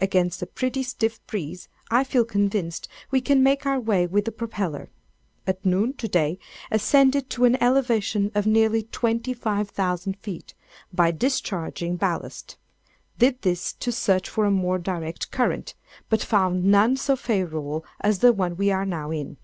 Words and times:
Against 0.00 0.42
a 0.42 0.46
pretty 0.46 0.82
stiff 0.82 1.24
breeze, 1.28 1.68
I 1.88 2.02
feel 2.02 2.24
convinced, 2.24 2.88
we 3.12 3.20
can 3.20 3.44
make 3.44 3.64
our 3.64 3.78
way 3.78 4.08
with 4.08 4.24
the 4.24 4.32
propeller. 4.32 4.88
At 5.46 5.64
noon, 5.64 5.92
to 5.98 6.08
day, 6.08 6.40
ascended 6.68 7.30
to 7.30 7.44
an 7.44 7.54
elevation 7.62 8.32
of 8.34 8.44
nearly 8.44 8.82
25,000 8.82 10.16
feet, 10.18 10.52
by 10.92 11.12
discharging 11.12 11.94
ballast. 11.94 12.56
Did 13.20 13.42
this 13.42 13.72
to 13.74 13.92
search 13.92 14.28
for 14.28 14.46
a 14.46 14.50
more 14.50 14.78
direct 14.80 15.30
current, 15.30 15.74
but 16.08 16.24
found 16.24 16.64
none 16.64 16.96
so 16.96 17.14
favorable 17.14 17.84
as 18.00 18.18
the 18.18 18.32
one 18.32 18.56
we 18.56 18.72
are 18.72 18.84
now 18.84 19.12
in. 19.12 19.36